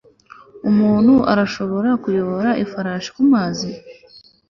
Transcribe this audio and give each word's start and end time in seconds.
Umuntu 0.69 1.13
arashobora 1.31 1.89
kuyobora 2.03 2.49
ifarashi 2.63 3.09
kumazi 3.15 3.69